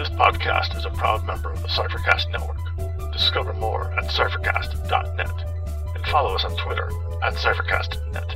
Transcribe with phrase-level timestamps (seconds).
[0.00, 3.12] This podcast is a proud member of the Cyphercast Network.
[3.12, 6.90] Discover more at cyphercast.net and follow us on Twitter
[7.22, 8.34] at cyphercastnet.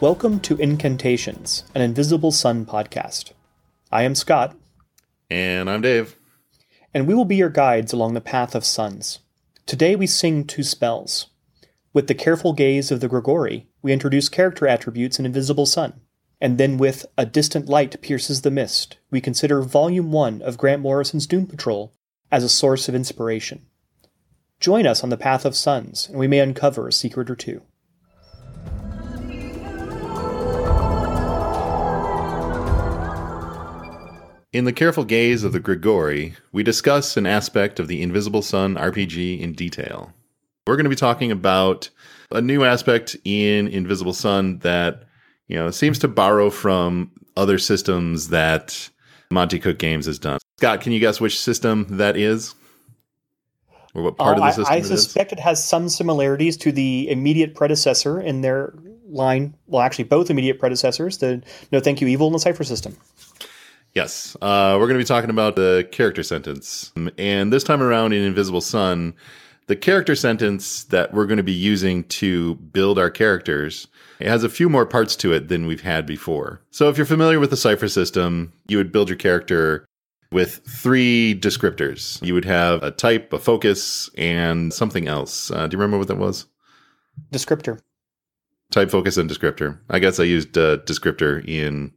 [0.00, 3.32] Welcome to Incantations, an Invisible Sun podcast.
[3.90, 4.56] I am Scott,
[5.28, 6.14] And I'm Dave.
[6.96, 9.18] And we will be your guides along the path of suns.
[9.66, 11.26] Today we sing two spells.
[11.92, 16.00] With the careful gaze of the Grigori, we introduce character attributes in Invisible Sun.
[16.40, 20.80] And then with A Distant Light Pierces the Mist, we consider Volume 1 of Grant
[20.80, 21.92] Morrison's Doom Patrol
[22.32, 23.66] as a source of inspiration.
[24.58, 27.60] Join us on the path of suns, and we may uncover a secret or two.
[34.56, 38.76] In the careful gaze of the Grigori, we discuss an aspect of the Invisible Sun
[38.76, 40.14] RPG in detail.
[40.66, 41.90] We're going to be talking about
[42.30, 45.02] a new aspect in Invisible Sun that,
[45.46, 48.88] you know, seems to borrow from other systems that
[49.30, 50.38] Monte Cook Games has done.
[50.56, 52.54] Scott, can you guess which system that is?
[53.92, 54.88] Or what part Uh, of the system I, I it is?
[54.88, 58.72] suspect it has some similarities to the immediate predecessor in their
[59.06, 59.52] line.
[59.66, 62.96] Well, actually, both immediate predecessors: the No Thank You Evil and the Cypher system.
[63.96, 66.92] Yes, uh, we're going to be talking about the character sentence.
[67.16, 69.14] And this time around in Invisible Sun,
[69.66, 73.88] the character sentence that we're going to be using to build our characters
[74.18, 76.60] it has a few more parts to it than we've had before.
[76.70, 79.86] So if you're familiar with the Cypher system, you would build your character
[80.32, 82.22] with three descriptors.
[82.24, 85.50] You would have a type, a focus, and something else.
[85.50, 86.46] Uh, do you remember what that was?
[87.30, 87.80] Descriptor.
[88.70, 89.78] Type, focus, and descriptor.
[89.90, 91.92] I guess I used uh, descriptor in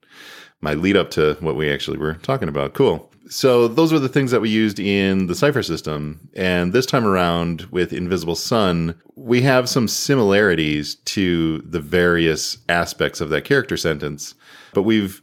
[0.62, 2.74] my lead up to what we actually were talking about.
[2.74, 3.10] Cool.
[3.30, 6.30] So those were the things that we used in the Cypher system.
[6.36, 13.22] And this time around with Invisible Sun, we have some similarities to the various aspects
[13.22, 14.34] of that character sentence,
[14.74, 15.22] but we've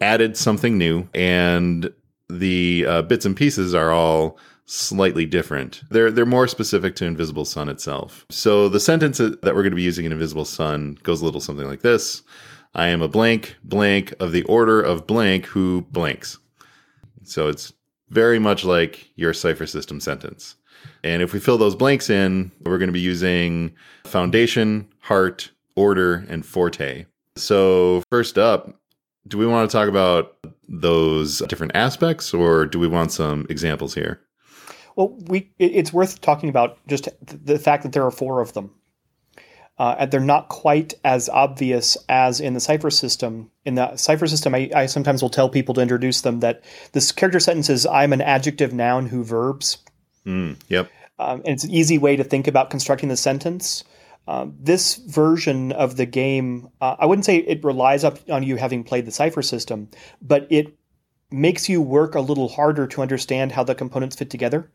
[0.00, 1.92] added something new and
[2.28, 5.82] the uh, bits and pieces are all slightly different.
[5.90, 8.26] They're they're more specific to Invisible Sun itself.
[8.28, 11.40] So the sentence that we're going to be using in Invisible Sun goes a little
[11.40, 12.22] something like this.
[12.74, 16.38] I am a blank blank of the order of blank who blanks.
[17.24, 17.72] So it's
[18.10, 20.54] very much like your cypher system sentence.
[21.04, 23.74] And if we fill those blanks in, we're going to be using
[24.04, 27.06] foundation, heart, order, and forte.
[27.36, 28.80] So first up,
[29.26, 30.36] do we want to talk about
[30.68, 34.20] those different aspects or do we want some examples here?
[34.96, 38.74] Well, we it's worth talking about just the fact that there are four of them.
[39.78, 43.50] Uh, they're not quite as obvious as in the cypher system.
[43.64, 47.12] In the cypher system, I, I sometimes will tell people to introduce them that this
[47.12, 49.78] character sentence is I'm an adjective noun who verbs.
[50.26, 50.90] Mm, yep.
[51.18, 53.84] um, and it's an easy way to think about constructing the sentence.
[54.26, 58.56] Um, this version of the game, uh, I wouldn't say it relies up on you
[58.56, 59.88] having played the cypher system,
[60.20, 60.76] but it
[61.30, 64.70] makes you work a little harder to understand how the components fit together.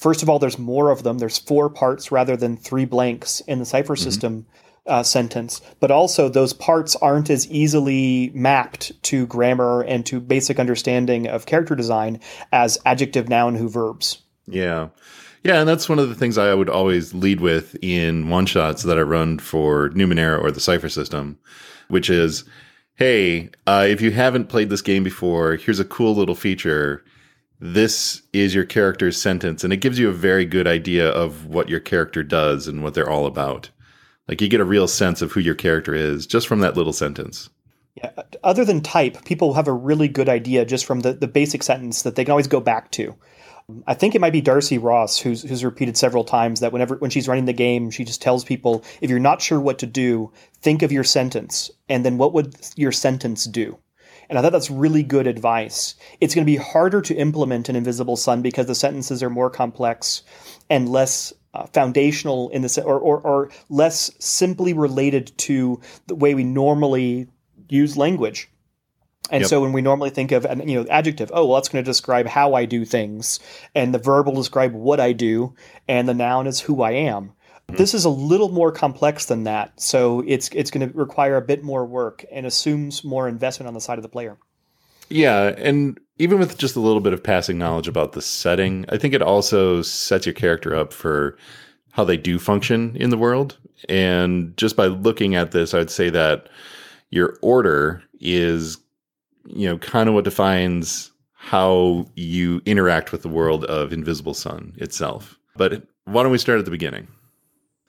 [0.00, 1.18] First of all, there's more of them.
[1.18, 4.46] There's four parts rather than three blanks in the cypher system
[4.86, 5.60] uh, sentence.
[5.78, 11.44] But also, those parts aren't as easily mapped to grammar and to basic understanding of
[11.44, 12.18] character design
[12.50, 14.22] as adjective, noun, who, verbs.
[14.46, 14.88] Yeah.
[15.44, 18.84] Yeah, and that's one of the things I would always lead with in one shots
[18.84, 21.38] that I run for Numenera or the Cypher system,
[21.88, 22.44] which is
[22.94, 27.04] hey, uh, if you haven't played this game before, here's a cool little feature.
[27.62, 31.68] This is your character's sentence, and it gives you a very good idea of what
[31.68, 33.68] your character does and what they're all about.
[34.26, 36.94] Like you get a real sense of who your character is just from that little
[36.94, 37.50] sentence.
[37.96, 38.12] Yeah,
[38.42, 42.02] other than type, people have a really good idea just from the, the basic sentence
[42.02, 43.14] that they can always go back to.
[43.86, 47.10] I think it might be Darcy Ross who's who's repeated several times that whenever when
[47.10, 50.32] she's running the game, she just tells people if you're not sure what to do,
[50.60, 53.78] think of your sentence and then what would your sentence do?
[54.30, 55.96] And I thought that's really good advice.
[56.20, 59.50] It's going to be harder to implement an Invisible Sun because the sentences are more
[59.50, 60.22] complex
[60.70, 66.14] and less uh, foundational in the se- or, or or less simply related to the
[66.14, 67.26] way we normally
[67.68, 68.48] use language.
[69.32, 69.48] And Yep.
[69.50, 71.90] so when we normally think of an you know adjective, oh well, that's going to
[71.90, 73.40] describe how I do things,
[73.74, 75.54] and the verb will describe what I do,
[75.88, 77.32] and the noun is who I am.
[77.70, 77.76] Mm-hmm.
[77.76, 81.42] This is a little more complex than that, so it's it's going to require a
[81.42, 84.38] bit more work and assumes more investment on the side of the player.
[85.08, 88.98] Yeah, and even with just a little bit of passing knowledge about the setting, I
[88.98, 91.36] think it also sets your character up for
[91.92, 93.58] how they do function in the world.
[93.88, 96.48] And just by looking at this, I'd say that
[97.10, 98.78] your order is,
[99.46, 104.74] you know, kind of what defines how you interact with the world of Invisible Sun
[104.76, 105.38] itself.
[105.56, 107.08] But why don't we start at the beginning?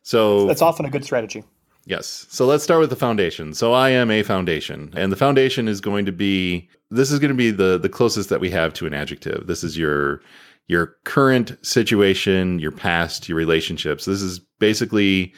[0.03, 1.44] So That's often a good strategy.
[1.86, 2.27] Yes.
[2.30, 3.53] So let's start with the foundation.
[3.53, 7.30] So I am a foundation, and the foundation is going to be this is going
[7.31, 9.48] to be the the closest that we have to an adjective.
[9.48, 10.21] This is your
[10.68, 14.06] your current situation, your past, your relationships.
[14.06, 15.33] This is basically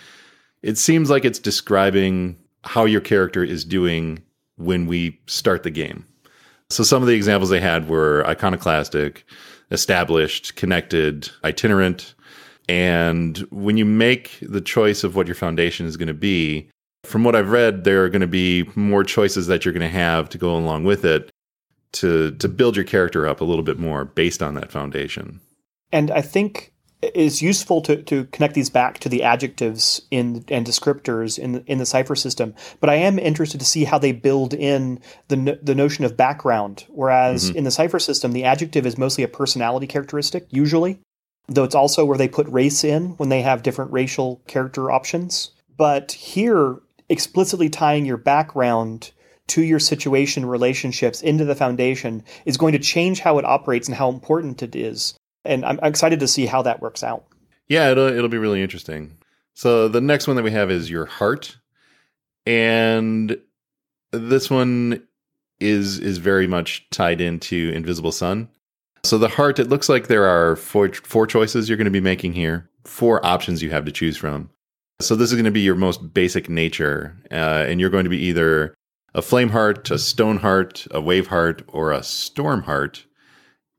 [0.62, 4.21] it seems like it's describing how your character is doing
[4.57, 6.06] when we start the game.
[6.69, 9.25] So some of the examples they had were iconoclastic,
[9.71, 12.15] established, connected, itinerant,
[12.69, 16.69] and when you make the choice of what your foundation is going to be,
[17.04, 19.89] from what I've read, there are going to be more choices that you're going to
[19.89, 21.30] have to go along with it
[21.94, 25.39] to to build your character up a little bit more based on that foundation.
[25.92, 30.65] And I think it's useful to, to connect these back to the adjectives in and
[30.65, 32.56] descriptors in the, in the cypher system.
[32.80, 36.86] But I am interested to see how they build in the the notion of background.
[36.89, 37.57] Whereas mm-hmm.
[37.57, 41.00] in the cypher system, the adjective is mostly a personality characteristic, usually,
[41.47, 45.51] though it's also where they put race in when they have different racial character options.
[45.77, 46.77] But here,
[47.09, 49.11] explicitly tying your background
[49.47, 53.95] to your situation relationships into the foundation is going to change how it operates and
[53.95, 55.15] how important it is.
[55.43, 57.25] And I'm excited to see how that works out.
[57.67, 59.17] Yeah, it'll it'll be really interesting.
[59.53, 61.57] So the next one that we have is your heart.
[62.45, 63.37] And
[64.11, 65.03] this one
[65.59, 68.49] is is very much tied into Invisible Sun.
[69.03, 72.00] So the heart, it looks like there are four four choices you're going to be
[72.00, 74.50] making here, four options you have to choose from.
[75.01, 78.09] So this is going to be your most basic nature, uh, and you're going to
[78.09, 78.73] be either
[79.13, 83.05] a flame heart, a stone heart, a wave heart, or a storm heart.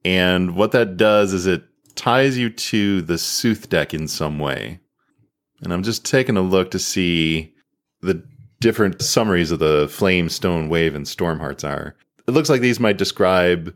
[0.04, 4.80] And what that does is it ties you to the Sooth deck in some way.
[5.62, 7.54] And I'm just taking a look to see
[8.02, 8.22] the
[8.60, 11.96] different summaries of the flame, stone, wave, and storm hearts are.
[12.26, 13.74] It looks like these might describe,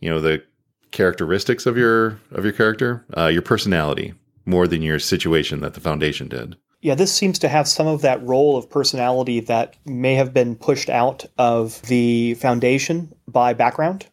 [0.00, 0.42] you know, the
[0.90, 5.80] characteristics of your of your character, uh, your personality, more than your situation that the
[5.80, 6.56] foundation did.
[6.80, 10.54] Yeah, this seems to have some of that role of personality that may have been
[10.56, 14.06] pushed out of the foundation by background.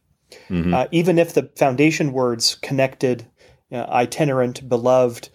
[0.49, 0.73] Mm-hmm.
[0.73, 3.27] Uh, even if the foundation words connected,
[3.71, 5.29] uh, itinerant, beloved,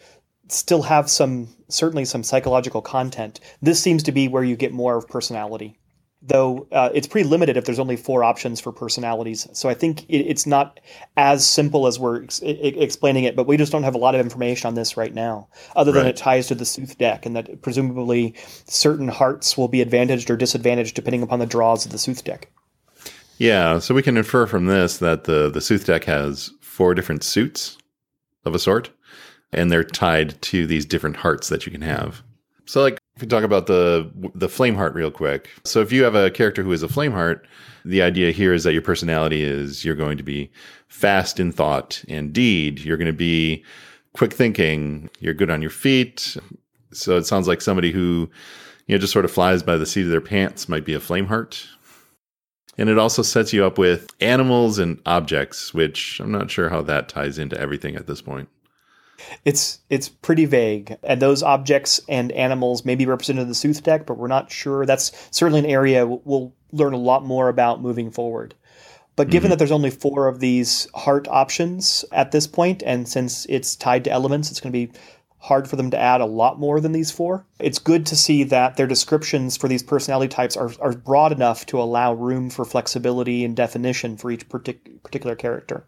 [0.49, 3.41] still have some certainly some psychological content.
[3.61, 5.79] This seems to be where you get more of personality
[6.21, 9.47] though uh, it's pretty limited if there's only four options for personalities.
[9.53, 10.81] So I think it, it's not
[11.17, 14.21] as simple as we're ex- explaining it, but we just don't have a lot of
[14.21, 16.11] information on this right now, other than right.
[16.11, 18.35] it ties to the Sooth deck, and that presumably
[18.67, 22.51] certain hearts will be advantaged or disadvantaged depending upon the draws of the Sooth deck.
[23.39, 27.23] Yeah, so we can infer from this that the the Sooth deck has four different
[27.23, 27.79] suits
[28.45, 28.91] of a sort,
[29.53, 32.23] and they're tied to these different hearts that you can have.
[32.67, 35.51] So, like if we talk about the the flame heart real quick.
[35.65, 37.49] So if you have a character who is a flame heart,
[37.85, 40.53] the idea here is that your personality is you're going to be
[40.87, 42.79] fast in thought and deed.
[42.79, 43.65] You're going to be
[44.13, 45.11] quick thinking.
[45.19, 46.37] You're good on your feet.
[46.93, 48.31] So it sounds like somebody who
[48.87, 51.01] you know just sort of flies by the seat of their pants might be a
[51.01, 51.67] flame heart.
[52.77, 56.83] And it also sets you up with animals and objects, which I'm not sure how
[56.83, 58.49] that ties into everything at this point.
[59.45, 63.83] It's it's pretty vague, and those objects and animals may be represented in the Sooth
[63.83, 64.87] deck, but we're not sure.
[64.87, 68.55] That's certainly an area we'll learn a lot more about moving forward.
[69.17, 69.51] But given mm-hmm.
[69.51, 74.05] that there's only four of these heart options at this point, and since it's tied
[74.05, 74.93] to elements, it's going to be
[75.39, 77.45] hard for them to add a lot more than these four.
[77.59, 81.67] It's good to see that their descriptions for these personality types are, are broad enough
[81.67, 85.85] to allow room for flexibility and definition for each partic- particular character.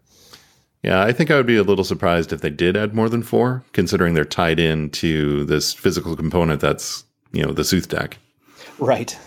[0.83, 3.21] Yeah, I think I would be a little surprised if they did add more than
[3.21, 8.17] four, considering they're tied in to this physical component that's, you know, the Sooth deck.
[8.79, 9.17] Right.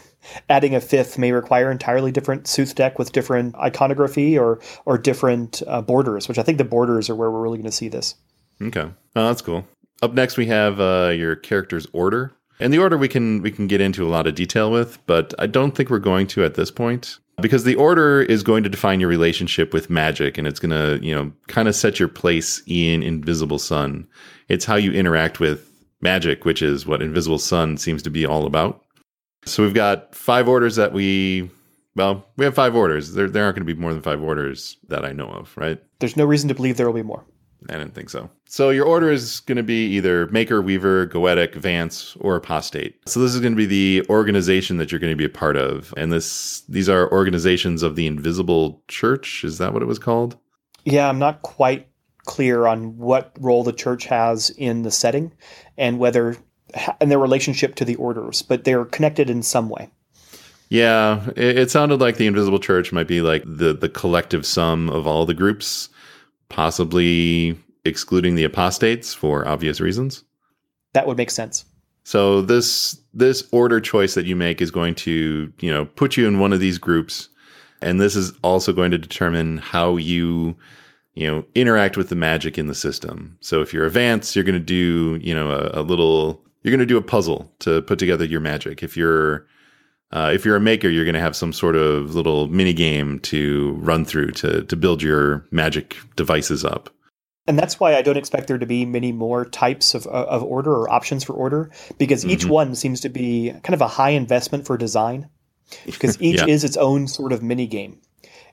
[0.49, 5.63] Adding a fifth may require entirely different Sooth deck with different iconography or or different
[5.67, 8.17] uh, borders, which I think the borders are where we're really going to see this.
[8.61, 9.67] Okay, oh, that's cool.
[10.03, 13.67] Up next, we have uh, your character's order, and the order we can we can
[13.67, 16.55] get into a lot of detail with, but I don't think we're going to at
[16.55, 20.61] this point because the order is going to define your relationship with magic and it's
[20.61, 24.07] going to you know kind of set your place in invisible sun.
[24.49, 28.47] It's how you interact with magic which is what invisible sun seems to be all
[28.47, 28.85] about.
[29.47, 31.50] So we've got five orders that we
[31.97, 33.14] well we have five orders.
[33.14, 35.83] There, there aren't going to be more than five orders that i know of right?
[35.99, 37.25] There's no reason to believe there will be more
[37.68, 38.30] I didn't think so.
[38.47, 42.97] So your order is going to be either Maker, Weaver, Goetic, Vance, or Apostate.
[43.09, 45.56] So this is going to be the organization that you're going to be a part
[45.56, 49.44] of, and this these are organizations of the Invisible Church.
[49.44, 50.37] Is that what it was called?
[50.85, 51.88] Yeah, I'm not quite
[52.26, 55.33] clear on what role the church has in the setting,
[55.76, 56.37] and whether
[57.00, 59.88] and their relationship to the orders, but they're connected in some way.
[60.68, 64.90] Yeah, it, it sounded like the Invisible Church might be like the the collective sum
[64.90, 65.88] of all the groups,
[66.49, 70.25] possibly excluding the apostates for obvious reasons.
[70.93, 71.65] That would make sense.
[72.05, 76.27] So this this order choice that you make is going to, you know, put you
[76.27, 77.29] in one of these groups
[77.85, 80.57] and this is also going to determine how you
[81.15, 83.37] you know interact with the magic in the system.
[83.41, 86.81] So if you're advanced, you're going to do, you know, a, a little you're going
[86.81, 88.83] to do a puzzle to put together your magic.
[88.83, 89.47] If you're
[90.14, 93.18] uh, if you're a maker, you're going to have some sort of little mini game
[93.21, 96.88] to run through to to build your magic devices up.
[97.47, 100.73] And that's why I don't expect there to be many more types of, of order
[100.73, 102.30] or options for order, because mm-hmm.
[102.30, 105.28] each one seems to be kind of a high investment for design,
[105.85, 106.47] because each yeah.
[106.47, 108.00] is its own sort of mini game.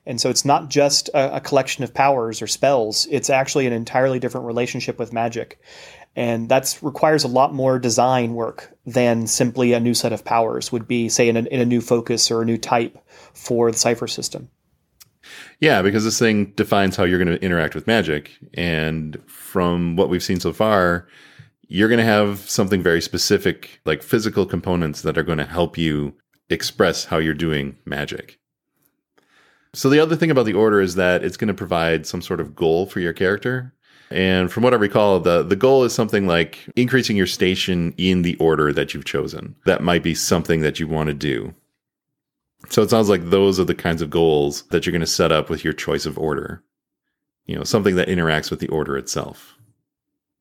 [0.06, 3.74] And so it's not just a, a, collection of powers or spells, it's actually an
[3.74, 5.60] entirely different relationship with magic.
[6.16, 10.72] And that requires a lot more design work than simply a new set of powers
[10.72, 12.98] would be, say, in a, in a new focus or a new type
[13.34, 14.50] for the Cypher system.
[15.60, 18.32] Yeah, because this thing defines how you're going to interact with magic.
[18.56, 21.08] And from what we've seen so far,
[21.68, 25.78] you're going to have something very specific, like physical components that are going to help
[25.78, 26.14] you
[26.50, 28.40] express how you're doing magic.
[29.74, 32.42] So, the other thing about the order is that it's going to provide some sort
[32.42, 33.74] of goal for your character.
[34.12, 38.22] And from what I recall, the, the goal is something like increasing your station in
[38.22, 39.56] the order that you've chosen.
[39.66, 41.54] That might be something that you want to do.
[42.70, 45.32] So it sounds like those are the kinds of goals that you're going to set
[45.32, 46.64] up with your choice of order.
[47.46, 49.58] You know, something that interacts with the order itself.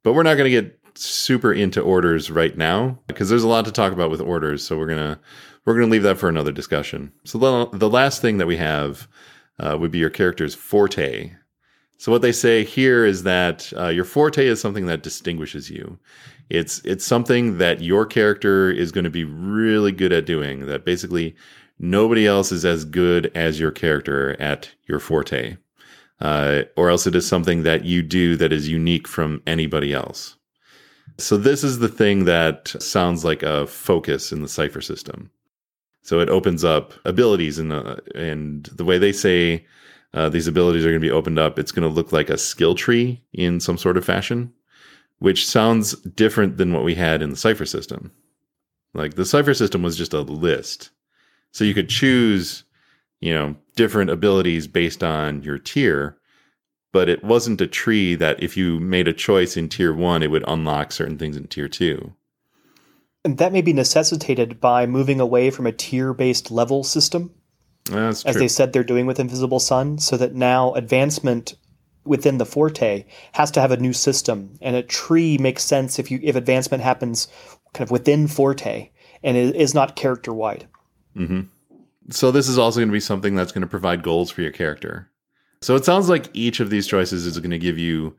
[0.02, 3.64] But we're not going to get super into orders right now because there's a lot
[3.64, 5.18] to talk about with orders, so we're going to
[5.64, 7.12] we're going to leave that for another discussion.
[7.24, 9.08] So the, the last thing that we have
[9.58, 11.32] uh, would be your character's forte.
[12.00, 15.98] So what they say here is that uh, your forte is something that distinguishes you.
[16.48, 20.64] It's it's something that your character is going to be really good at doing.
[20.64, 21.36] That basically
[21.78, 25.58] nobody else is as good as your character at your forte,
[26.22, 30.38] uh, or else it is something that you do that is unique from anybody else.
[31.18, 35.30] So this is the thing that sounds like a focus in the Cypher system.
[36.00, 39.66] So it opens up abilities, and uh, and the way they say
[40.14, 42.38] uh, these abilities are going to be opened up, it's going to look like a
[42.38, 44.52] skill tree in some sort of fashion,
[45.18, 48.12] which sounds different than what we had in the Cypher system.
[48.94, 50.90] Like the Cypher system was just a list
[51.52, 52.64] so you could choose,
[53.20, 56.16] you know, different abilities based on your tier,
[56.92, 60.30] but it wasn't a tree that if you made a choice in tier one, it
[60.30, 62.14] would unlock certain things in tier two.
[63.24, 67.32] And that may be necessitated by moving away from a tier based level system.
[67.90, 68.40] That's as true.
[68.40, 71.54] they said they're doing with Invisible Sun, so that now advancement
[72.04, 74.54] within the Forte has to have a new system.
[74.62, 77.28] And a tree makes sense if you if advancement happens
[77.74, 78.90] kind of within Forte
[79.22, 80.66] and it is not character wide.
[81.16, 81.42] Mm-hmm.
[82.10, 84.50] So this is also going to be something that's going to provide goals for your
[84.52, 85.10] character.
[85.62, 88.16] So it sounds like each of these choices is going to give you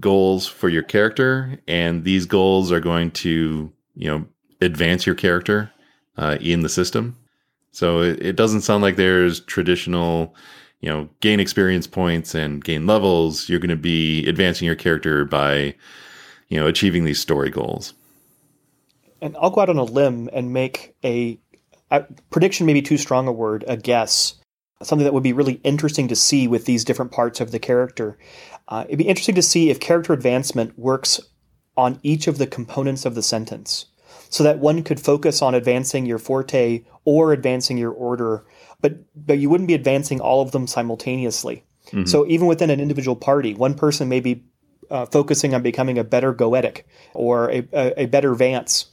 [0.00, 4.24] goals for your character, and these goals are going to, you know,
[4.62, 5.70] advance your character
[6.16, 7.16] uh, in the system.
[7.72, 10.34] So it, it doesn't sound like there's traditional,
[10.80, 13.48] you know, gain experience points and gain levels.
[13.48, 15.74] You're going to be advancing your character by,
[16.48, 17.94] you know, achieving these story goals.
[19.20, 21.38] And I'll go out on a limb and make a
[21.90, 24.34] uh, prediction, maybe too strong a word, a guess,
[24.82, 28.16] something that would be really interesting to see with these different parts of the character.
[28.68, 31.20] Uh, it'd be interesting to see if character advancement works
[31.76, 33.86] on each of the components of the sentence
[34.30, 38.44] so that one could focus on advancing your forte or advancing your order,
[38.80, 41.64] but, but you wouldn't be advancing all of them simultaneously.
[41.86, 42.04] Mm-hmm.
[42.04, 44.44] So even within an individual party, one person may be
[44.90, 46.82] uh, focusing on becoming a better goetic
[47.14, 48.86] or a, a, a better Vance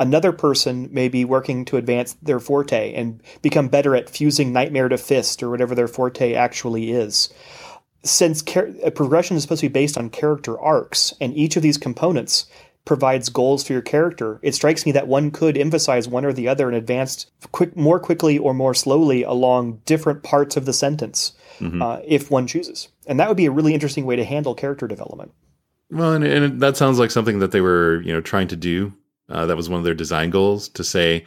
[0.00, 4.88] Another person may be working to advance their forte and become better at fusing nightmare
[4.88, 7.32] to fist or whatever their forte actually is.
[8.02, 11.78] Since char- progression is supposed to be based on character arcs, and each of these
[11.78, 12.46] components
[12.84, 16.48] provides goals for your character, it strikes me that one could emphasize one or the
[16.48, 21.32] other and advance quick, more quickly or more slowly along different parts of the sentence
[21.58, 21.80] mm-hmm.
[21.80, 22.88] uh, if one chooses.
[23.06, 25.32] And that would be a really interesting way to handle character development.
[25.90, 28.92] Well, and, and, that sounds like something that they were, you know, trying to do
[29.28, 31.24] uh, that was one of their design goals to say,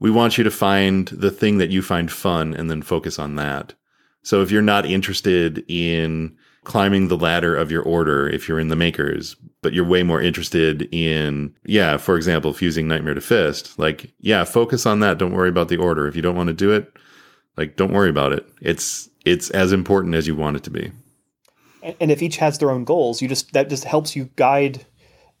[0.00, 3.36] we want you to find the thing that you find fun and then focus on
[3.36, 3.74] that.
[4.22, 6.36] So if you're not interested in
[6.68, 10.20] climbing the ladder of your order, if you're in the makers, but you're way more
[10.20, 15.16] interested in, yeah, for example, fusing Nightmare to Fist, like, yeah, focus on that.
[15.16, 16.06] Don't worry about the order.
[16.06, 16.92] If you don't want to do it,
[17.56, 18.46] like, don't worry about it.
[18.60, 20.92] It's, it's as important as you want it to be.
[22.00, 24.84] And if each has their own goals, you just, that just helps you guide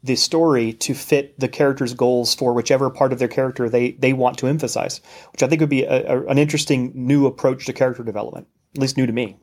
[0.02, 4.14] the story to fit the character's goals for whichever part of their character they, they
[4.14, 7.74] want to emphasize, which I think would be a, a, an interesting new approach to
[7.74, 9.36] character development, at least new to me.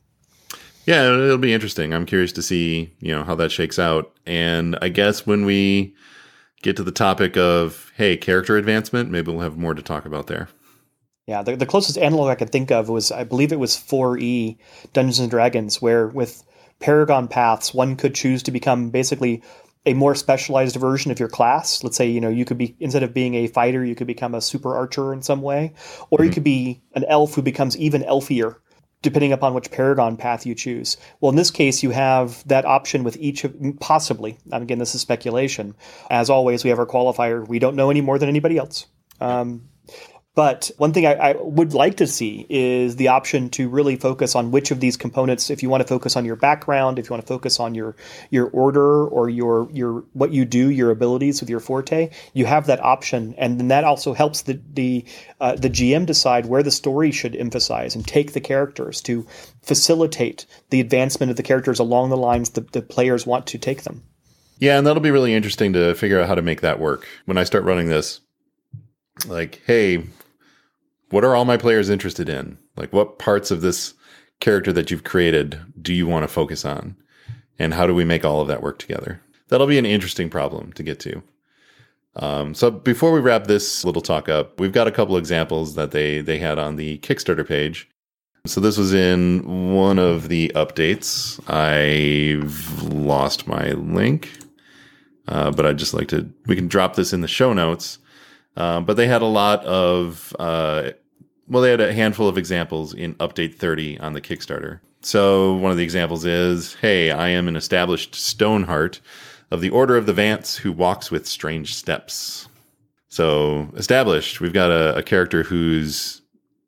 [0.86, 1.94] Yeah, it'll be interesting.
[1.94, 4.15] I'm curious to see, you know, how that shakes out.
[4.25, 5.96] And I guess when we
[6.62, 10.27] get to the topic of, hey, character advancement, maybe we'll have more to talk about
[10.27, 10.48] there.
[11.27, 14.58] Yeah, the, the closest analog I could think of was, I believe it was 4E
[14.94, 16.44] Dungeons and Dragons, where with
[16.80, 19.42] Paragon Paths, one could choose to become basically
[19.88, 21.84] a more specialized version of your class.
[21.84, 24.36] Let's say, you know, you could be, instead of being a fighter, you could become
[24.36, 25.74] a super archer in some way,
[26.12, 26.25] or mm-hmm.
[26.25, 28.58] you could be an elf who becomes even elfier
[29.01, 30.97] depending upon which paragon path you choose.
[31.19, 34.37] Well, in this case, you have that option with each of possibly.
[34.51, 35.75] Again, this is speculation.
[36.09, 37.47] As always, we have our qualifier.
[37.47, 38.87] We don't know any more than anybody else.
[39.21, 39.69] Um,
[40.36, 44.36] but one thing I, I, would like to see is the option to really focus
[44.36, 45.50] on which of these components.
[45.50, 47.96] If you want to focus on your background, if you want to focus on your
[48.30, 52.68] your order or your your what you do, your abilities with your forte, you have
[52.68, 55.06] that option, and then that also helps the the
[55.39, 59.25] uh, the GM decide where the story should emphasize and take the characters to
[59.63, 63.84] facilitate the advancement of the characters along the lines the, the players want to take
[63.84, 64.04] them.
[64.60, 67.38] Yeah, and that'll be really interesting to figure out how to make that work when
[67.38, 68.22] I start running this
[69.27, 70.04] like, hey,
[71.15, 72.57] what are all my players interested in?
[72.75, 73.93] Like, what parts of this
[74.41, 76.98] character that you've created do you want to focus on?
[77.57, 79.22] And how do we make all of that work together?
[79.48, 81.24] That'll be an interesting problem to get to.
[82.17, 85.91] Um, so before we wrap this little talk up, we've got a couple examples that
[85.91, 87.89] they they had on the Kickstarter page.
[88.45, 91.39] So this was in one of the updates.
[91.50, 94.38] I've lost my link,
[95.29, 96.29] uh, but I'd just like to.
[96.45, 98.00] We can drop this in the show notes.
[98.57, 100.91] Um, but they had a lot of, uh,
[101.47, 104.79] well, they had a handful of examples in Update 30 on the Kickstarter.
[105.01, 109.01] So one of the examples is, hey, I am an established Stoneheart
[109.51, 112.47] of the Order of the Vance who walks with strange steps.
[113.07, 116.21] So established, we've got a, a character who's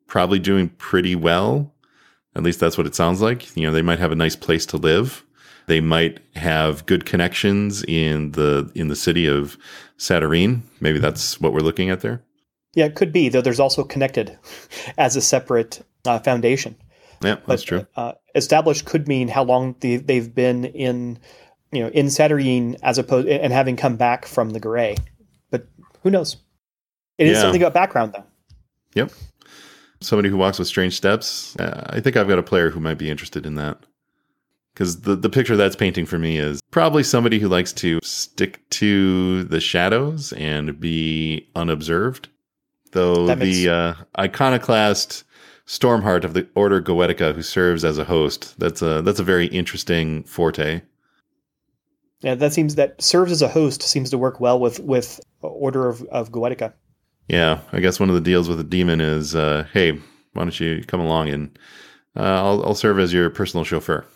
[0.06, 1.74] probably doing pretty well.
[2.36, 3.56] At least that's what it sounds like.
[3.56, 5.24] You know, they might have a nice place to live.
[5.66, 9.58] They might have good connections in the in the city of
[9.98, 10.62] Satyrine.
[10.80, 12.22] Maybe that's what we're looking at there.
[12.78, 14.38] Yeah, it could be, though there's also connected
[14.98, 16.76] as a separate uh, foundation.
[17.20, 17.84] Yeah, that's true.
[17.96, 21.18] Uh, established could mean how long they, they've been in,
[21.72, 24.94] you know, in Satyrine as opposed and having come back from the Gray.
[25.50, 25.66] But
[26.04, 26.36] who knows?
[27.18, 27.42] It is yeah.
[27.42, 28.24] something about background, though.
[28.94, 29.10] Yep.
[30.00, 31.56] Somebody who walks with strange steps.
[31.56, 33.78] Uh, I think I've got a player who might be interested in that
[34.72, 38.60] because the, the picture that's painting for me is probably somebody who likes to stick
[38.70, 42.28] to the shadows and be unobserved.
[42.92, 45.24] Though the uh, iconoclast
[45.66, 49.46] Stormheart of the Order Goetica, who serves as a host, that's a that's a very
[49.46, 50.82] interesting forte.
[52.20, 55.88] Yeah, that seems that serves as a host seems to work well with with Order
[55.88, 56.72] of, of Goetica.
[57.28, 59.92] Yeah, I guess one of the deals with a demon is, uh, hey,
[60.32, 61.58] why don't you come along and
[62.16, 64.06] uh, I'll I'll serve as your personal chauffeur.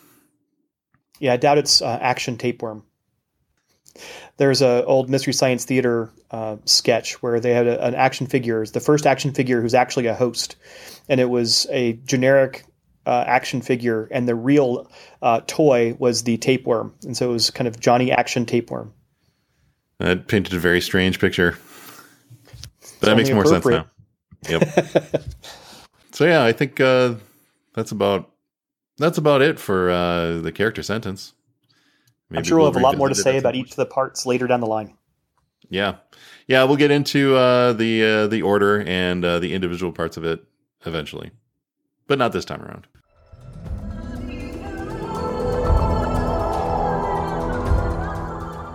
[1.19, 2.83] Yeah, I doubt it's uh, action tapeworm.
[4.37, 8.65] There's a old Mystery Science Theater uh, sketch where they had a, an action figure,
[8.65, 10.55] the first action figure who's actually a host,
[11.07, 12.65] and it was a generic
[13.05, 14.89] uh, action figure, and the real
[15.21, 18.93] uh, toy was the tapeworm, and so it was kind of Johnny Action Tapeworm.
[19.99, 21.57] That painted a very strange picture,
[22.99, 23.85] but that makes more sense now.
[24.49, 24.69] Yep.
[26.11, 27.15] so yeah, I think uh,
[27.73, 28.31] that's about
[28.97, 31.33] that's about it for uh, the character sentence.
[32.33, 33.85] Maybe I'm sure we'll, we'll have a lot more to say about each of the
[33.85, 34.97] parts later down the line.
[35.69, 35.97] Yeah,
[36.47, 40.25] yeah, we'll get into uh, the uh, the order and uh, the individual parts of
[40.25, 40.43] it
[40.83, 41.29] eventually,
[42.07, 42.87] but not this time around.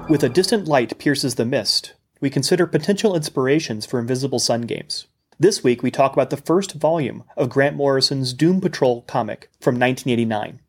[0.08, 5.08] With a distant light pierces the mist, we consider potential inspirations for Invisible Sun games.
[5.40, 9.74] This week, we talk about the first volume of Grant Morrison's Doom Patrol comic from
[9.74, 10.60] 1989.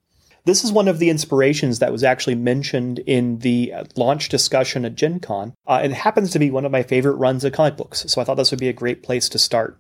[0.49, 4.95] This is one of the inspirations that was actually mentioned in the launch discussion at
[4.95, 5.53] Gen Con.
[5.67, 8.23] Uh, it happens to be one of my favorite runs of comic books, so I
[8.23, 9.79] thought this would be a great place to start.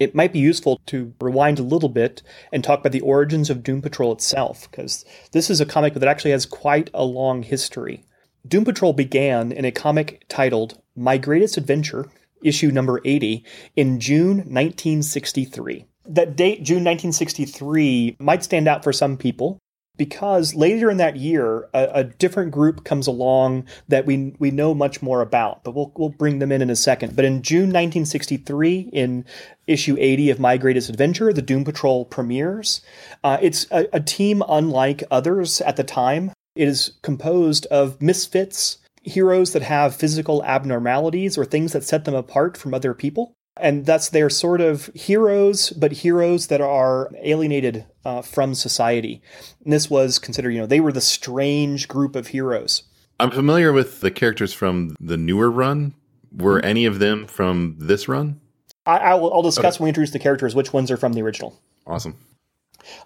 [0.00, 2.20] It might be useful to rewind a little bit
[2.52, 6.08] and talk about the origins of Doom Patrol itself, because this is a comic that
[6.08, 8.04] actually has quite a long history.
[8.44, 12.10] Doom Patrol began in a comic titled My Greatest Adventure
[12.42, 13.44] issue number 80,
[13.76, 15.86] in June 1963.
[16.06, 19.60] That date, June 1963, might stand out for some people
[19.96, 24.74] because later in that year, a, a, different group comes along that we we know
[24.74, 27.14] much more about, but we'll we'll bring them in in a second.
[27.14, 29.24] But in June 1963, in
[29.66, 32.80] issue 80 of My Greatest Adventure, the Doom Patrol premieres.
[33.22, 36.32] Uh, it's a, a team unlike others at the time.
[36.56, 42.14] It is composed of misfits heroes that have physical abnormalities or things that set them
[42.14, 43.34] apart from other people.
[43.56, 49.20] And thus they're sort of heroes, but heroes that are alienated uh, from society.
[49.64, 52.84] And this was considered, you know, they were the strange group of heroes.
[53.20, 55.94] I'm familiar with the characters from the newer run.
[56.32, 56.66] Were mm-hmm.
[56.66, 58.40] any of them from this run?
[58.86, 59.82] I, I will, I'll discuss okay.
[59.82, 61.60] when we introduce the characters which ones are from the original.
[61.86, 62.16] Awesome.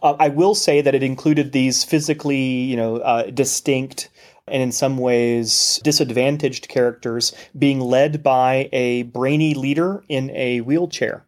[0.02, 4.09] Uh, I will say that it included these physically, you know, uh, distinct
[4.48, 11.24] and in some ways disadvantaged characters being led by a brainy leader in a wheelchair.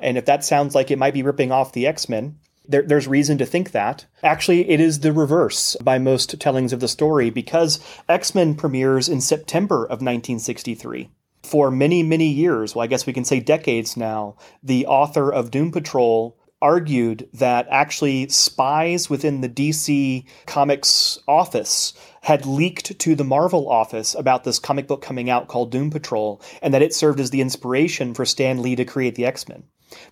[0.00, 3.08] And if that sounds like it might be ripping off the X Men, there, there's
[3.08, 4.06] reason to think that.
[4.22, 9.08] Actually, it is the reverse by most tellings of the story because X Men premieres
[9.08, 11.10] in September of 1963
[11.42, 15.50] for many, many years, well, I guess we can say decades now, the author of
[15.50, 21.92] Doom Patrol argued that actually spies within the DC Comics office
[22.22, 26.42] had leaked to the Marvel office about this comic book coming out called Doom Patrol,
[26.60, 29.64] and that it served as the inspiration for Stan Lee to create the X Men.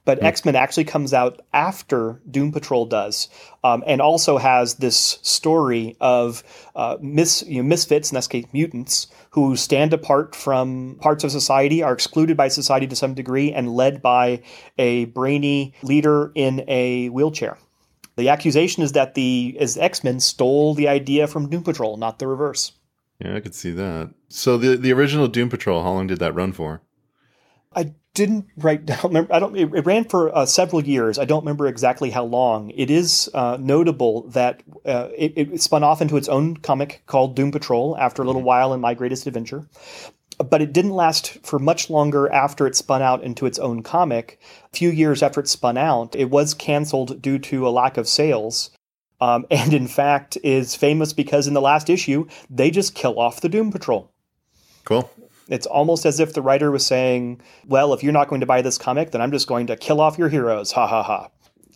[0.05, 0.25] But mm.
[0.25, 3.29] X Men actually comes out after Doom Patrol does,
[3.65, 6.43] um, and also has this story of
[6.75, 11.31] uh, mis- you know, misfits, in this case mutants, who stand apart from parts of
[11.31, 14.43] society, are excluded by society to some degree, and led by
[14.79, 17.59] a brainy leader in a wheelchair.
[18.17, 22.19] The accusation is that the is X Men stole the idea from Doom Patrol, not
[22.19, 22.73] the reverse.
[23.21, 24.15] Yeah, I could see that.
[24.29, 26.83] So the the original Doom Patrol, how long did that run for?
[27.77, 28.99] I didn't write down.
[29.05, 29.57] Remember, I don't.
[29.57, 31.19] It, it ran for uh, several years.
[31.19, 32.71] I don't remember exactly how long.
[32.71, 37.37] It is uh, notable that uh, it, it, spun off into its own comic called
[37.37, 38.49] Doom Patrol after a little mm-hmm.
[38.49, 39.69] while in My Greatest Adventure
[40.39, 44.39] but it didn't last for much longer after it spun out into its own comic.
[44.73, 48.09] A few years after it spun out, it was canceled due to a lack of
[48.09, 48.71] sales.
[49.21, 53.41] Um, and in fact, is famous because in the last issue, they just kill off
[53.41, 54.11] the Doom Patrol.
[54.85, 55.11] Cool.
[55.49, 58.63] It's almost as if the writer was saying, Well, if you're not going to buy
[58.63, 60.73] this comic, then I'm just going to kill off your heroes.
[60.73, 61.29] Ha ha ha.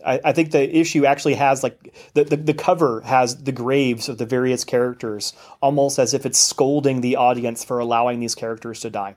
[0.05, 4.09] I, I, think the issue actually has like the, the, the cover has the graves
[4.09, 8.79] of the various characters, almost as if it's scolding the audience for allowing these characters
[8.81, 9.15] to die.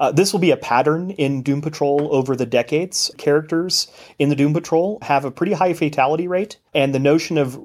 [0.00, 3.10] Uh, this will be a pattern in Doom Patrol over the decades.
[3.16, 7.58] Characters in the Doom Patrol have a pretty high fatality rate, and the notion of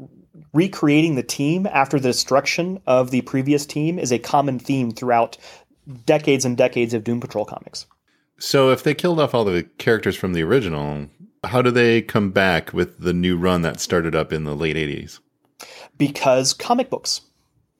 [0.54, 5.38] recreating the team after the destruction of the previous team is a common theme throughout
[6.06, 7.86] decades and decades of Doom Patrol comics.
[8.40, 11.08] So, if they killed off all the characters from the original,
[11.44, 14.76] how do they come back with the new run that started up in the late
[14.76, 15.20] 80s?
[15.98, 17.22] Because comic books.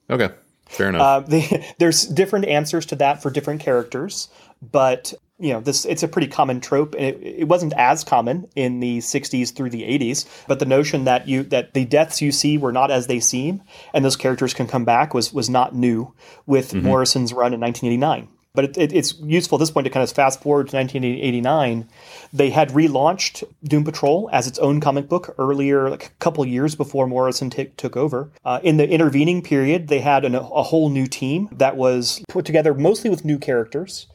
[0.10, 0.30] Okay,
[0.68, 1.02] fair enough.
[1.02, 4.30] Uh, they, there's different answers to that for different characters,
[4.62, 8.48] but you know this it's a pretty common trope and it, it wasn't as common
[8.56, 12.32] in the 60s through the 80s but the notion that you that the deaths you
[12.32, 13.62] see were not as they seem
[13.94, 16.14] and those characters can come back was was not new
[16.46, 16.88] with mm-hmm.
[16.88, 20.12] morrison's run in 1989 but it, it, it's useful at this point to kind of
[20.12, 21.88] fast forward to 1989.
[22.34, 26.74] They had relaunched Doom Patrol as its own comic book earlier, like a couple years
[26.74, 28.32] before Morrison t- took over.
[28.44, 32.46] Uh, in the intervening period, they had an, a whole new team that was put
[32.46, 34.08] together mostly with new characters.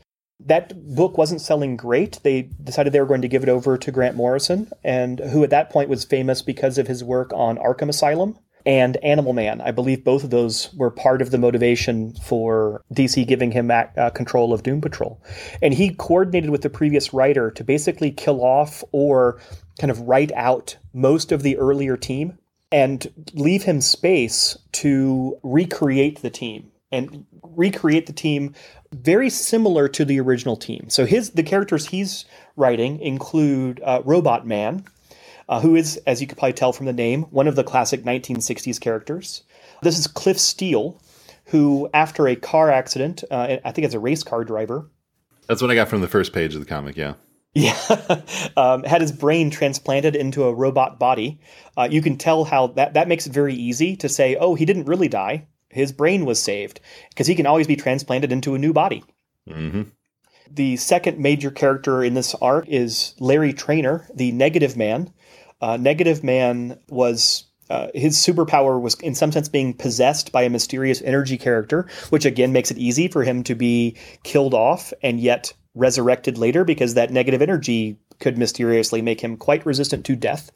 [0.46, 2.20] That book wasn't selling great.
[2.22, 5.50] They decided they were going to give it over to Grant Morrison, and who at
[5.50, 9.60] that point was famous because of his work on Arkham Asylum and Animal Man.
[9.60, 14.10] I believe both of those were part of the motivation for DC giving him uh,
[14.10, 15.22] control of Doom Patrol.
[15.60, 19.40] And he coordinated with the previous writer to basically kill off or
[19.80, 22.38] kind of write out most of the earlier team
[22.70, 28.54] and leave him space to recreate the team and recreate the team
[28.92, 30.88] very similar to the original team.
[30.88, 32.24] So his the characters he's
[32.56, 34.84] writing include uh, Robot Man,
[35.48, 38.04] uh, who is, as you could probably tell from the name, one of the classic
[38.04, 39.42] 1960s characters.
[39.82, 41.00] This is Cliff Steele,
[41.46, 44.88] who, after a car accident, uh, I think it's a race car driver.
[45.48, 47.14] That's what I got from the first page of the comic, yeah.
[47.54, 47.76] Yeah,
[48.56, 51.38] um, had his brain transplanted into a robot body.
[51.76, 54.64] Uh, you can tell how that that makes it very easy to say, oh, he
[54.64, 55.46] didn't really die.
[55.72, 59.04] His brain was saved because he can always be transplanted into a new body.
[59.48, 59.82] Mm-hmm.
[60.50, 65.12] The second major character in this arc is Larry Trainor, the Negative Man,
[65.62, 70.50] uh, Negative Man was uh, his superpower was in some sense being possessed by a
[70.50, 75.20] mysterious energy character, which again makes it easy for him to be killed off and
[75.20, 80.50] yet resurrected later because that negative energy could mysteriously make him quite resistant to death.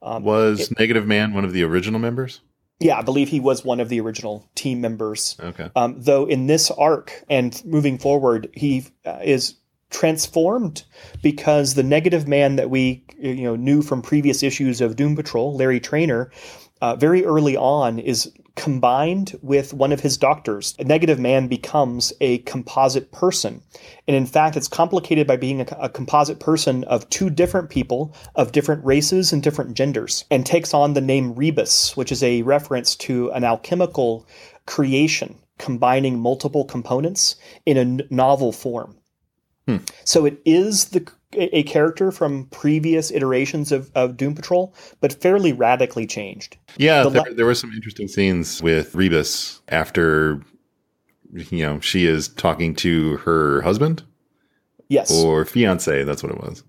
[0.00, 2.40] Um, was it, Negative Man one of the original members?
[2.80, 5.36] Yeah, I believe he was one of the original team members.
[5.38, 5.70] Okay.
[5.76, 9.54] Um, though in this arc and moving forward, he uh, is
[9.90, 10.84] transformed
[11.22, 15.54] because the negative man that we you know knew from previous issues of Doom Patrol,
[15.54, 16.32] Larry Trainor,
[16.80, 22.12] uh, very early on is combined with one of his doctors, a negative man becomes
[22.20, 23.62] a composite person.
[24.06, 28.14] And in fact, it's complicated by being a, a, composite person of two different people
[28.34, 32.42] of different races and different genders, and takes on the name rebus, which is a
[32.42, 34.26] reference to an alchemical
[34.66, 37.36] creation combining multiple components
[37.66, 38.96] in a novel form.
[39.78, 39.84] Hmm.
[40.04, 45.52] So it is the a character from previous iterations of, of Doom Patrol, but fairly
[45.52, 46.56] radically changed.
[46.76, 50.42] Yeah, the there, la- there were some interesting scenes with Rebus after,
[51.32, 54.02] you know, she is talking to her husband.
[54.88, 55.12] Yes.
[55.22, 56.64] Or fiance, that's what it was.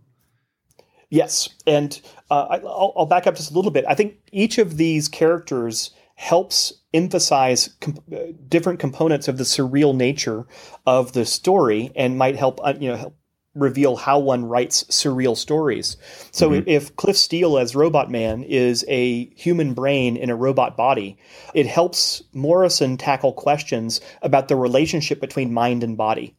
[1.10, 1.50] Yes.
[1.66, 3.84] And uh, I, will I'll back up just a little bit.
[3.88, 5.90] I think each of these characters
[6.22, 10.46] helps emphasize com- uh, different components of the surreal nature
[10.86, 13.16] of the story and might help, uh, you know, help
[13.56, 15.98] reveal how one writes surreal stories.
[16.30, 16.70] So mm-hmm.
[16.70, 21.18] if Cliff Steele as Robot Man is a human brain in a robot body,
[21.56, 26.36] it helps Morrison tackle questions about the relationship between mind and body.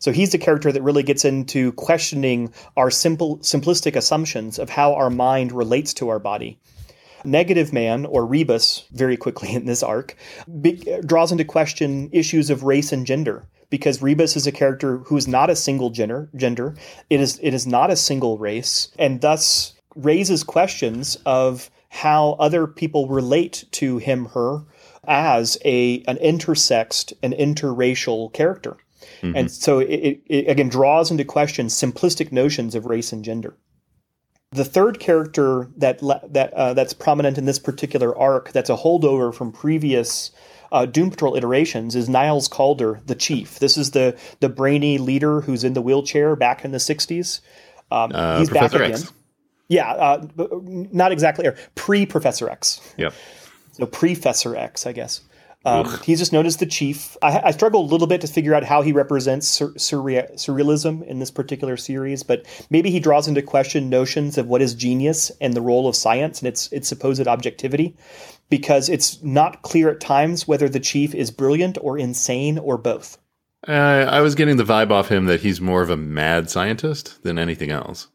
[0.00, 4.94] So he's the character that really gets into questioning our simple simplistic assumptions of how
[4.94, 6.58] our mind relates to our body.
[7.24, 10.16] Negative Man, or Rebus, very quickly in this arc,
[11.06, 15.26] draws into question issues of race and gender because Rebus is a character who is
[15.26, 16.28] not a single gender.
[16.36, 16.76] Gender,
[17.08, 22.66] it is it is not a single race, and thus raises questions of how other
[22.66, 24.64] people relate to him, her,
[25.06, 28.76] as a an intersexed, an interracial character.
[29.22, 29.36] Mm-hmm.
[29.36, 33.56] And so it, it, it again draws into question simplistic notions of race and gender.
[34.52, 39.34] The third character that that uh, that's prominent in this particular arc, that's a holdover
[39.34, 40.30] from previous
[40.72, 43.58] uh, Doom Patrol iterations is Niles Caulder, the chief.
[43.58, 47.40] This is the the brainy leader who's in the wheelchair back in the '60s.
[47.90, 49.00] Um, uh, he's Professor back again.
[49.00, 49.12] X.
[49.68, 50.26] Yeah, uh,
[50.60, 51.48] not exactly.
[51.74, 52.80] Pre Professor X.
[52.98, 53.14] Yep.
[53.72, 55.22] So Professor X, I guess.
[55.64, 57.16] Um, he's just known as the chief.
[57.22, 61.06] I, I, struggle a little bit to figure out how he represents sur- surreal, surrealism
[61.06, 65.30] in this particular series, but maybe he draws into question notions of what is genius
[65.40, 67.96] and the role of science and its its supposed objectivity
[68.50, 73.18] because it's not clear at times whether the chief is brilliant or insane or both.
[73.66, 73.72] Uh,
[74.10, 77.38] I was getting the vibe off him that he's more of a mad scientist than
[77.38, 78.08] anything else.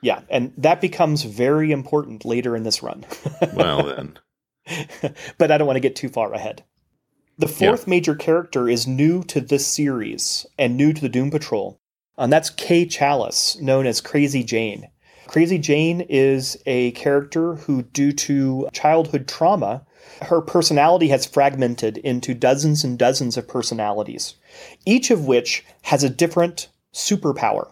[0.00, 3.04] Yeah, and that becomes very important later in this run.
[3.54, 4.18] well, then.
[5.38, 6.64] but I don't want to get too far ahead.
[7.36, 7.90] The fourth yeah.
[7.90, 11.80] major character is new to this series and new to the Doom Patrol,
[12.16, 14.88] and that's Kay Challis, known as Crazy Jane.
[15.26, 19.84] Crazy Jane is a character who, due to childhood trauma,
[20.22, 24.36] her personality has fragmented into dozens and dozens of personalities,
[24.86, 27.68] each of which has a different superpower.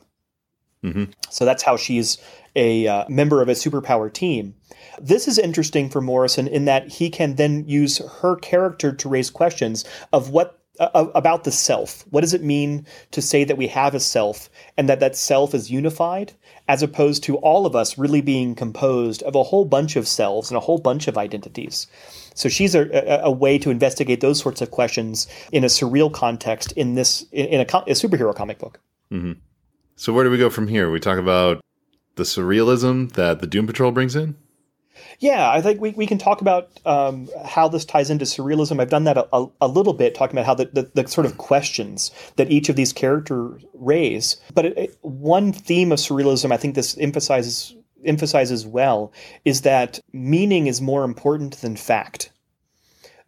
[0.82, 1.04] Mm-hmm.
[1.30, 2.18] So that's how she's
[2.54, 4.54] a uh, member of a superpower team.
[5.00, 9.30] This is interesting for Morrison in that he can then use her character to raise
[9.30, 12.04] questions of what uh, about the self.
[12.10, 15.54] What does it mean to say that we have a self and that that self
[15.54, 16.32] is unified
[16.68, 20.50] as opposed to all of us really being composed of a whole bunch of selves
[20.50, 21.86] and a whole bunch of identities.
[22.34, 26.12] So she's a, a, a way to investigate those sorts of questions in a surreal
[26.12, 28.80] context in this in, in a, a, superhero comic book.
[29.10, 29.32] Mm-hmm.
[29.96, 30.90] So where do we go from here?
[30.90, 31.60] We talk about
[32.16, 34.36] the surrealism that the Doom Patrol brings in.
[35.18, 38.80] Yeah, I think we, we can talk about um, how this ties into surrealism.
[38.80, 41.38] I've done that a, a, little bit, talking about how the, the, the, sort of
[41.38, 44.36] questions that each of these characters raise.
[44.52, 49.12] But it, it, one theme of surrealism, I think this emphasizes emphasizes well,
[49.44, 52.32] is that meaning is more important than fact.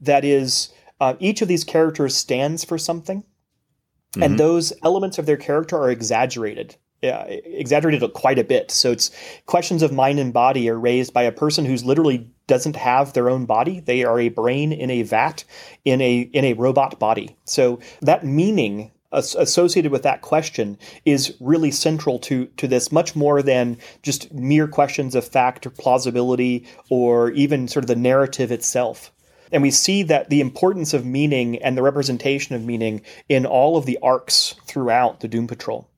[0.01, 4.23] That is, uh, each of these characters stands for something, mm-hmm.
[4.23, 8.71] and those elements of their character are exaggerated uh, exaggerated quite a bit.
[8.71, 9.11] So it's
[9.47, 13.31] questions of mind and body are raised by a person who's literally doesn't have their
[13.31, 13.81] own body.
[13.81, 15.45] They are a brain in a vat
[15.85, 17.37] in a in a robot body.
[17.45, 23.43] So that meaning associated with that question is really central to to this much more
[23.43, 29.13] than just mere questions of fact or plausibility or even sort of the narrative itself.
[29.53, 33.77] And we see that the importance of meaning and the representation of meaning in all
[33.77, 35.89] of the arcs throughout the Doom Patrol.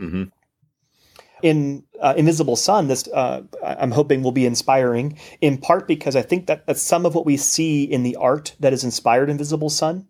[0.00, 0.24] Mm-hmm
[1.42, 6.22] in uh, Invisible Sun, this uh, I'm hoping will be inspiring in part because I
[6.22, 9.70] think that, that some of what we see in the art that is inspired Invisible
[9.70, 10.06] Sun,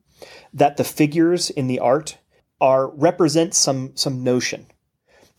[0.53, 2.19] that the figures in the art
[2.61, 4.67] are represent some some notion,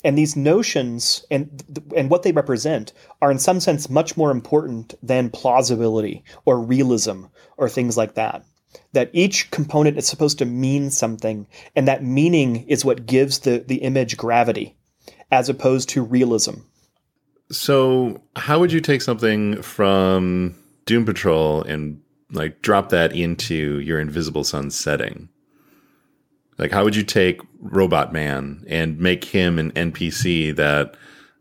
[0.03, 1.63] and these notions and
[1.95, 7.25] and what they represent are in some sense much more important than plausibility or realism
[7.57, 8.43] or things like that.
[8.93, 13.59] That each component is supposed to mean something and that meaning is what gives the
[13.59, 14.75] the image gravity
[15.33, 16.53] as opposed to realism.
[17.51, 21.99] So, how would you take something from Doom Patrol and
[22.31, 25.29] like drop that into your Invisible Sun setting?
[26.59, 30.95] Like, how would you take Robot Man and make him an NPC that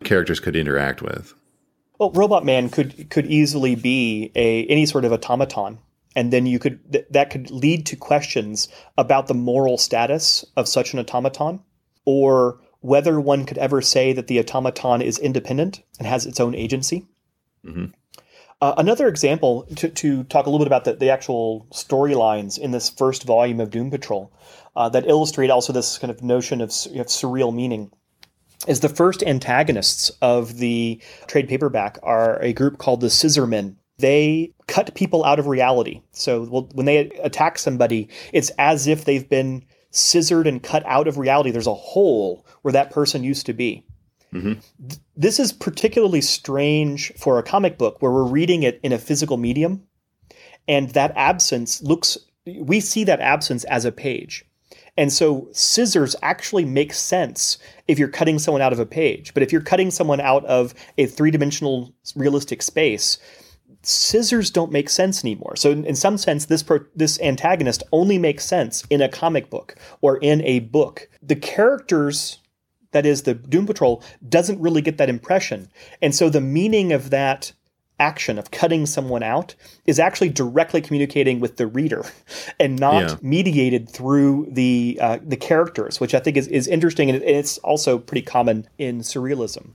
[0.05, 1.35] characters could interact with?
[1.98, 5.78] Well, Robot Man could could easily be a any sort of automaton,
[6.16, 10.66] and then you could th- that could lead to questions about the moral status of
[10.66, 11.61] such an automaton,
[12.07, 16.55] or whether one could ever say that the automaton is independent and has its own
[16.55, 17.07] agency.
[17.64, 17.87] Mm-hmm.
[18.61, 22.71] Uh, another example to, to talk a little bit about the, the actual storylines in
[22.71, 24.33] this first volume of Doom Patrol
[24.77, 27.90] uh, that illustrate also this kind of notion of, of surreal meaning
[28.68, 33.77] is the first antagonists of the trade paperback are a group called the Scissormen.
[33.99, 36.03] They cut people out of reality.
[36.12, 41.18] So when they attack somebody, it's as if they've been scissored and cut out of
[41.18, 41.52] reality.
[41.52, 43.87] There's a hole where that person used to be.
[44.33, 44.55] Mm-hmm.
[45.16, 49.37] This is particularly strange for a comic book where we're reading it in a physical
[49.37, 49.87] medium,
[50.66, 52.18] and that absence looks.
[52.46, 54.44] We see that absence as a page.
[54.96, 59.33] And so scissors actually make sense if you're cutting someone out of a page.
[59.33, 63.18] But if you're cutting someone out of a three dimensional realistic space,
[63.83, 65.57] scissors don't make sense anymore.
[65.57, 69.51] So in, in some sense, this pro- this antagonist only makes sense in a comic
[69.51, 71.09] book or in a book.
[71.23, 72.38] The characters,
[72.92, 75.68] that is the Doom Patrol, doesn't really get that impression,
[76.01, 77.53] and so the meaning of that
[78.03, 79.55] action of cutting someone out
[79.87, 82.05] is actually directly communicating with the reader
[82.61, 83.16] and not yeah.
[83.23, 87.99] mediated through the uh, the characters, which I think is, is interesting and it's also
[87.99, 89.73] pretty common in surrealism.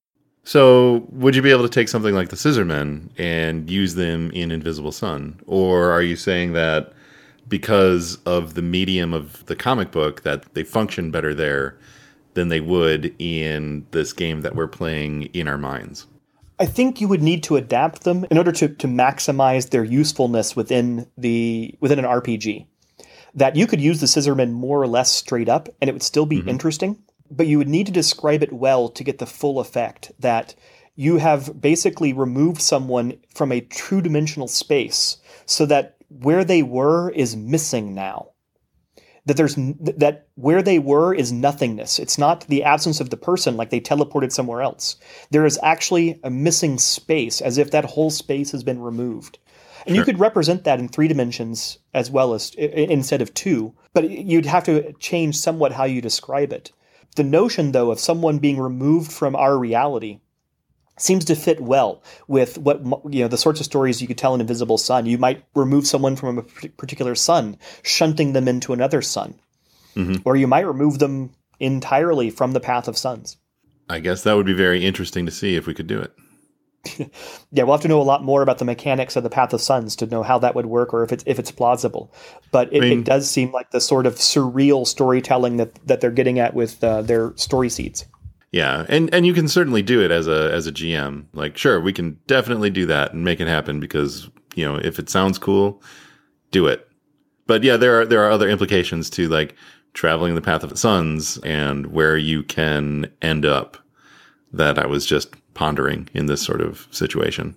[0.47, 4.49] So, would you be able to take something like the Scissormen and use them in
[4.49, 6.93] Invisible Sun, or are you saying that
[7.49, 11.77] because of the medium of the comic book that they function better there
[12.35, 16.07] than they would in this game that we're playing in our minds?
[16.59, 20.55] I think you would need to adapt them in order to, to maximize their usefulness
[20.55, 22.65] within the within an RPG.
[23.35, 26.25] That you could use the Scissormen more or less straight up and it would still
[26.25, 26.47] be mm-hmm.
[26.47, 30.55] interesting, but you would need to describe it well to get the full effect that
[30.95, 37.09] you have basically removed someone from a true dimensional space so that where they were
[37.11, 38.29] is missing now
[39.27, 41.99] that there's that where they were is nothingness.
[41.99, 44.95] It's not the absence of the person like they teleported somewhere else.
[45.31, 49.37] There is actually a missing space as if that whole space has been removed.
[49.85, 49.97] And sure.
[49.97, 54.45] you could represent that in three dimensions as well as instead of two, but you'd
[54.45, 56.71] have to change somewhat how you describe it.
[57.17, 60.19] The notion though of someone being removed from our reality
[60.99, 64.35] seems to fit well with what you know the sorts of stories you could tell
[64.35, 65.07] in Invisible Sun.
[65.07, 69.33] You might remove someone from a particular sun, shunting them into another sun,
[69.95, 70.21] mm-hmm.
[70.25, 73.37] or you might remove them entirely from the path of suns.
[73.89, 76.13] I guess that would be very interesting to see if we could do it.
[77.51, 79.61] yeah, we'll have to know a lot more about the mechanics of the Path of
[79.61, 82.13] Suns to know how that would work or if it's if it's plausible.
[82.51, 86.01] But it, I mean, it does seem like the sort of surreal storytelling that that
[86.01, 88.05] they're getting at with uh, their story seeds.
[88.51, 91.25] Yeah, and and you can certainly do it as a as a GM.
[91.33, 94.99] Like, sure, we can definitely do that and make it happen because you know if
[94.99, 95.81] it sounds cool,
[96.51, 96.87] do it.
[97.45, 99.55] But yeah, there are there are other implications to like
[99.93, 103.77] traveling the path of the suns and where you can end up
[104.53, 107.55] that I was just pondering in this sort of situation.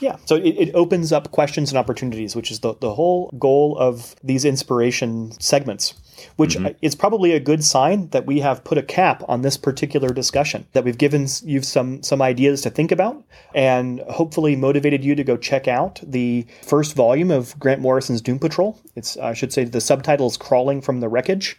[0.00, 3.76] Yeah, so it, it opens up questions and opportunities, which is the, the whole goal
[3.78, 5.94] of these inspiration segments
[6.36, 6.76] which mm-hmm.
[6.82, 10.66] is probably a good sign that we have put a cap on this particular discussion,
[10.72, 13.22] that we've given you some some ideas to think about,
[13.54, 18.38] and hopefully motivated you to go check out the first volume of Grant Morrison's Doom
[18.38, 18.78] Patrol.
[18.94, 21.58] It's I should say the subtitle is Crawling from the Wreckage,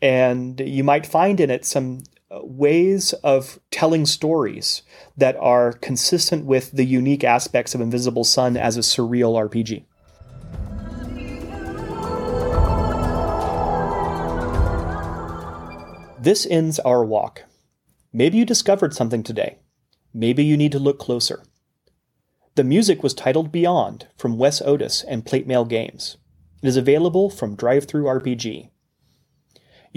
[0.00, 4.82] and you might find in it some Uh, ways of telling stories
[5.16, 9.84] that are consistent with the unique aspects of Invisible Sun as a surreal RPG.
[16.20, 17.44] This ends our walk.
[18.12, 19.60] Maybe you discovered something today.
[20.12, 21.42] Maybe you need to look closer.
[22.56, 26.18] The music was titled Beyond from Wes Otis and Plate Mail Games.
[26.62, 28.68] It is available from DriveThru RPG.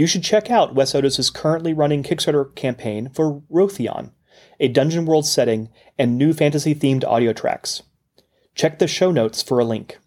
[0.02, 4.10] You should check out Wes Otis's currently running Kickstarter campaign for Rotheon,
[4.60, 7.84] a dungeon world setting and new fantasy themed audio tracks.
[8.56, 10.00] Check the show notes for a link.